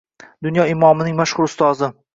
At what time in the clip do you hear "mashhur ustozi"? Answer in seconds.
1.21-1.95